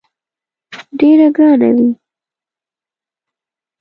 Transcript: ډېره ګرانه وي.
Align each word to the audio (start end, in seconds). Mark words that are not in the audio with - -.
ډېره 0.97 1.27
ګرانه 1.35 1.69
وي. 1.77 1.89